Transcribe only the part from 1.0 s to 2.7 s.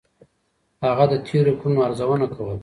د تېرو کړنو ارزونه کوله.